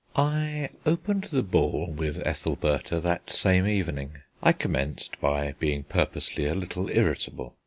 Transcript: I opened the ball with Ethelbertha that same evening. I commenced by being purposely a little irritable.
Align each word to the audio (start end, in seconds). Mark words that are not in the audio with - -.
I 0.15 0.69
opened 0.83 1.25
the 1.25 1.43
ball 1.43 1.85
with 1.91 2.25
Ethelbertha 2.25 2.99
that 3.01 3.29
same 3.31 3.67
evening. 3.67 4.13
I 4.41 4.51
commenced 4.51 5.19
by 5.21 5.53
being 5.59 5.83
purposely 5.83 6.47
a 6.47 6.55
little 6.55 6.89
irritable. 6.89 7.55